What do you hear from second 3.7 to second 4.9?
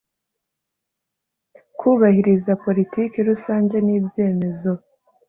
n ibyemezo